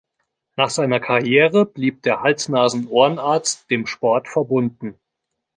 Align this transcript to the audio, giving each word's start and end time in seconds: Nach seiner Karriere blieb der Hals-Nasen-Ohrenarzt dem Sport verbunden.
Nach 0.55 0.71
seiner 0.71 0.99
Karriere 0.99 1.63
blieb 1.63 2.01
der 2.01 2.21
Hals-Nasen-Ohrenarzt 2.23 3.69
dem 3.69 3.85
Sport 3.85 4.27
verbunden. 4.29 4.95